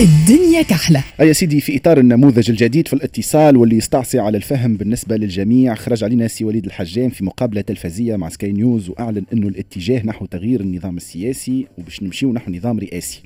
الدنيا 0.00 0.62
كحلة. 0.62 1.04
أي 1.20 1.34
سيدي 1.34 1.60
في 1.60 1.76
إطار 1.76 1.98
النموذج 1.98 2.50
الجديد 2.50 2.88
في 2.88 2.94
الاتصال 2.94 3.56
واللي 3.56 3.76
يستعصي 3.76 4.18
على 4.18 4.36
الفهم 4.36 4.76
بالنسبة 4.76 5.16
للجميع 5.16 5.74
خرج 5.74 6.04
علينا 6.04 6.28
سي 6.28 6.44
وليد 6.44 6.66
الحجام 6.66 7.10
في 7.10 7.24
مقابلة 7.24 7.60
تلفزية 7.60 8.16
مع 8.16 8.28
سكاي 8.28 8.52
نيوز 8.52 8.90
وأعلن 8.90 9.24
أنه 9.32 9.48
الاتجاه 9.48 10.06
نحو 10.06 10.26
تغيير 10.26 10.60
النظام 10.60 10.96
السياسي 10.96 11.66
وباش 11.78 12.02
نمشيو 12.02 12.32
نحو 12.32 12.50
نظام 12.50 12.78
رئاسي. 12.78 13.22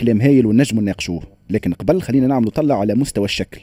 كلام 0.00 0.20
هايل 0.20 0.46
ونجم 0.46 0.80
نناقشوه 0.80 1.22
لكن 1.50 1.72
قبل 1.72 2.02
خلينا 2.02 2.26
نعملوا 2.26 2.50
طلة 2.50 2.80
على 2.80 2.94
مستوى 2.94 3.24
الشكل. 3.24 3.60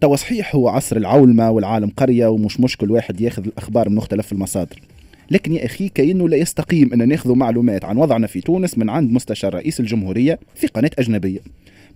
توا 0.00 0.16
صحيح 0.16 0.54
هو 0.56 0.68
عصر 0.68 0.96
العولمة 0.96 1.50
والعالم 1.50 1.92
قرية 1.96 2.26
ومش 2.26 2.60
مشكل 2.60 2.90
واحد 2.90 3.20
ياخذ 3.20 3.46
الأخبار 3.46 3.88
من 3.88 3.94
مختلف 3.94 4.32
المصادر. 4.32 4.80
لكن 5.30 5.52
يا 5.52 5.64
أخي 5.64 5.88
كأنه 5.88 6.28
لا 6.28 6.36
يستقيم 6.36 6.92
أن 6.92 7.08
ناخذ 7.08 7.34
معلومات 7.34 7.84
عن 7.84 7.96
وضعنا 7.96 8.26
في 8.26 8.40
تونس 8.40 8.78
من 8.78 8.90
عند 8.90 9.12
مستشار 9.12 9.54
رئيس 9.54 9.80
الجمهورية 9.80 10.38
في 10.54 10.66
قناة 10.66 10.90
أجنبية. 10.98 11.40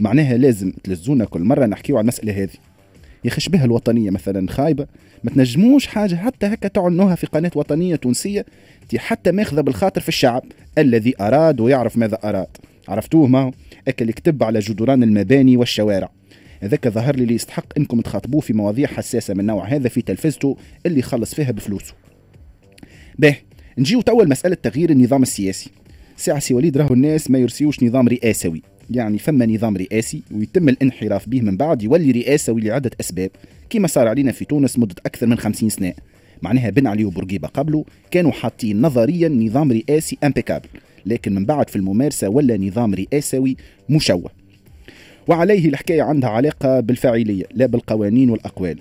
معناها 0.01 0.37
لازم 0.37 0.73
تلزونا 0.85 1.25
كل 1.25 1.41
مرة 1.41 1.67
نحكيو 1.67 1.97
على 1.97 2.03
المسألة 2.03 2.43
هذه. 2.43 2.57
يا 3.25 3.31
أخي 3.31 3.41
شبه 3.41 3.65
الوطنية 3.65 4.11
مثلا؟ 4.11 4.51
خايبة. 4.51 4.87
ما 5.25 5.31
تنجموش 5.31 5.87
حاجة 5.87 6.15
حتى 6.15 6.47
هكا 6.47 6.69
تعنوها 6.69 7.15
في 7.15 7.27
قناة 7.27 7.51
وطنية 7.55 7.97
تونسية 7.97 8.47
حتى 8.97 9.33
ماخذة 9.33 9.61
بالخاطر 9.61 10.01
في 10.01 10.09
الشعب 10.09 10.43
الذي 10.79 11.15
أراد 11.21 11.61
ويعرف 11.61 11.97
ماذا 11.97 12.19
أراد. 12.25 12.47
عرفتوه؟ 12.89 13.27
ما 13.27 13.53
أكل 13.89 14.09
يكتب 14.09 14.43
على 14.43 14.59
جدران 14.59 15.03
المباني 15.03 15.57
والشوارع. 15.57 16.11
هذاك 16.61 16.89
ظهر 16.89 17.17
لي 17.17 17.23
اللي 17.23 17.35
يستحق 17.35 17.67
إنكم 17.79 18.01
تخاطبوه 18.01 18.41
في 18.41 18.53
مواضيع 18.53 18.87
حساسة 18.87 19.35
من 19.35 19.47
نوع 19.47 19.65
هذا 19.65 19.89
في 19.89 20.03
تلفزته 20.03 20.57
اللي 20.87 20.99
يخلص 20.99 21.35
فيها 21.35 21.51
بفلوسه. 21.51 21.95
به 23.19 23.37
نجيو 23.79 24.01
توا 24.01 24.25
مسألة 24.25 24.55
تغيير 24.55 24.91
النظام 24.91 25.23
السياسي. 25.23 25.71
ساعة 26.17 26.39
سي 26.39 26.55
وليد 26.55 26.77
راهو 26.77 26.95
الناس 26.95 27.31
ما 27.31 27.39
يرسيوش 27.39 27.83
نظام 27.83 28.09
رئاسوي. 28.09 28.63
يعني 28.91 29.19
فما 29.19 29.47
نظام 29.47 29.77
رئاسي 29.77 30.23
ويتم 30.35 30.69
الانحراف 30.69 31.29
به 31.29 31.41
من 31.41 31.57
بعد 31.57 31.83
يولي 31.83 32.11
رئاسوي 32.11 32.61
لعدة 32.61 32.91
أسباب 33.01 33.31
كما 33.71 33.89
صار 33.89 34.09
علينا 34.09 34.33
في 34.33 34.45
تونس 34.45 34.79
مدة 34.79 34.95
أكثر 35.07 35.27
من 35.27 35.39
خمسين 35.39 35.69
سنة. 35.69 35.93
معناها 36.43 36.71
بن 36.71 36.87
علي 36.87 37.05
وبورقيبة 37.05 37.49
قبله 37.49 37.85
كانوا 38.11 38.33
حاطين 38.33 38.81
نظريا 38.81 39.29
نظام 39.29 39.73
رئاسي 39.73 40.19
impeccable 40.25 40.69
لكن 41.07 41.35
من 41.35 41.45
بعد 41.45 41.71
في 41.71 41.77
الممارسة 41.77 42.29
ولا 42.29 42.57
نظام 42.57 42.95
رئاسوي 42.95 43.57
مشوه. 43.89 44.31
وعليه 45.29 45.69
الحكاية 45.69 46.03
عندها 46.03 46.31
علاقة 46.31 46.81
بالفاعلية 46.81 47.45
لا 47.55 47.67
بالقوانين 47.67 48.31
والأقوال. 48.31 48.79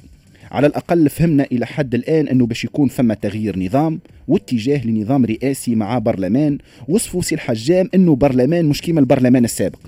على 0.52 0.68
الأقل 0.68 1.10
فهمنا 1.10 1.46
إلى 1.52 1.66
حد 1.66 1.96
الآن 1.96 2.28
أنه 2.28 2.46
باش 2.46 2.64
يكون 2.64 2.88
فما 2.88 3.14
تغيير 3.14 3.60
نظام 3.60 4.00
واتجاه 4.28 4.88
لنظام 4.88 5.26
رئاسي 5.26 5.76
مع 5.76 6.00
برلمان 6.00 6.58
وصفوا 6.88 7.22
سي 7.22 7.36
الحجام 7.36 7.90
أنه 7.96 8.16
برلمان 8.16 8.66
مش 8.66 8.82
كيما 8.82 9.00
البرلمان 9.00 9.44
السابق. 9.44 9.80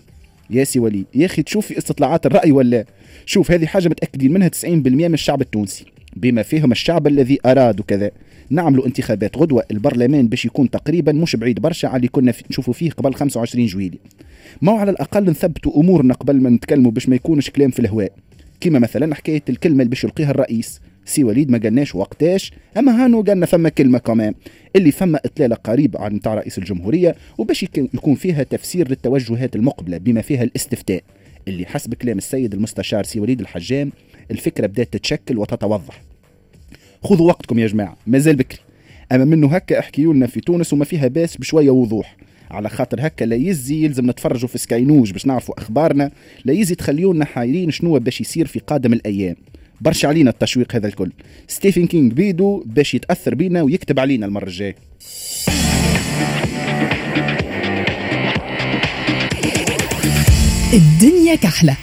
يا 0.49 0.63
سي 0.63 0.79
وليد. 0.79 1.05
يا 1.15 1.25
أخي 1.25 1.43
تشوف 1.43 1.67
في 1.67 1.77
استطلاعات 1.77 2.25
الرأي 2.25 2.51
ولا؟ 2.51 2.85
شوف 3.25 3.51
هذه 3.51 3.65
حاجة 3.65 3.89
متأكدين 3.89 4.33
منها 4.33 4.47
90% 4.47 4.67
من 4.67 5.13
الشعب 5.13 5.41
التونسي. 5.41 5.85
بما 6.15 6.43
فيهم 6.43 6.71
الشعب 6.71 7.07
الذي 7.07 7.39
أراد 7.45 7.79
وكذا 7.79 8.11
نعملوا 8.49 8.85
انتخابات 8.85 9.37
غدوة. 9.37 9.63
البرلمان 9.71 10.27
باش 10.27 10.45
يكون 10.45 10.69
تقريبا 10.69 11.11
مش 11.11 11.35
بعيد 11.35 11.59
برشا 11.59 11.87
على 11.87 11.97
اللي 11.97 12.07
كنا 12.07 12.33
نشوفوا 12.49 12.73
فيه 12.73 12.91
قبل 12.91 13.13
25 13.13 13.65
جويلي. 13.65 13.99
ما 14.61 14.71
على 14.71 14.91
الأقل 14.91 15.29
نثبتوا 15.29 15.81
أمورنا 15.81 16.13
قبل 16.13 16.41
ما 16.41 16.49
نتكلموا 16.49 16.91
باش 16.91 17.09
ما 17.09 17.15
يكونش 17.15 17.49
كلام 17.49 17.71
في 17.71 17.79
الهواء. 17.79 18.11
كما 18.61 18.79
مثلا 18.79 19.15
حكاية 19.15 19.43
الكلمة 19.49 19.79
اللي 19.79 19.89
باش 19.89 20.03
يلقيها 20.03 20.31
الرئيس. 20.31 20.81
سي 21.05 21.23
وليد 21.23 21.51
ما 21.51 21.57
قالناش 21.57 21.95
وقتاش 21.95 22.51
أما 22.77 23.05
هانو 23.05 23.21
قالنا 23.21 23.45
فما 23.45 23.69
كلمة 23.69 23.97
كمان 23.97 24.33
اللي 24.75 24.91
فما 24.91 25.19
إطلالة 25.25 25.55
قريبه 25.55 25.99
عن 25.99 26.21
تاع 26.21 26.33
رئيس 26.33 26.57
الجمهورية 26.57 27.15
وباش 27.37 27.63
يكون 27.77 28.15
فيها 28.15 28.43
تفسير 28.43 28.89
للتوجهات 28.89 29.55
المقبلة 29.55 29.97
بما 29.97 30.21
فيها 30.21 30.43
الاستفتاء 30.43 31.03
اللي 31.47 31.65
حسب 31.65 31.93
كلام 31.93 32.17
السيد 32.17 32.53
المستشار 32.53 33.03
سي 33.03 33.19
وليد 33.19 33.39
الحجام 33.39 33.91
الفكرة 34.31 34.67
بدات 34.67 34.93
تتشكل 34.93 35.37
وتتوضح. 35.37 36.01
خذوا 37.03 37.27
وقتكم 37.27 37.59
يا 37.59 37.67
جماعة 37.67 37.97
مازال 38.07 38.35
بكري. 38.35 38.59
أما 39.11 39.25
منه 39.25 39.47
هكا 39.47 39.79
احكيوا 39.79 40.13
لنا 40.13 40.27
في 40.27 40.39
تونس 40.39 40.73
وما 40.73 40.85
فيها 40.85 41.07
باس 41.07 41.37
بشوية 41.37 41.69
وضوح. 41.69 42.17
على 42.51 42.69
خاطر 42.69 43.07
هكا 43.07 43.25
لا 43.25 43.35
يزي 43.35 43.85
يلزم 43.85 44.09
نتفرجوا 44.09 44.49
في 44.49 44.57
Sky 44.57 44.80
News 44.80 45.11
باش 45.11 45.25
نعرفوا 45.25 45.59
أخبارنا 45.59 46.11
لا 46.45 46.53
يزي 46.53 46.75
تخليونا 46.75 47.25
حايرين 47.25 47.71
شنو 47.71 47.99
باش 47.99 48.21
يصير 48.21 48.47
في 48.47 48.59
قادم 48.59 48.93
الأيام. 48.93 49.35
برشا 49.81 50.07
علينا 50.07 50.29
التشويق 50.29 50.75
هذا 50.75 50.87
الكل. 50.87 51.11
ستيفن 51.47 51.87
كينج 51.87 52.13
بيدو 52.13 52.63
باش 52.65 52.93
يتأثر 52.93 53.35
بينا 53.35 53.61
ويكتب 53.61 53.99
علينا 53.99 54.25
المرة 54.25 54.45
الجاية. 54.45 54.75
الدنيا 60.73 61.35
كحلة. 61.35 61.77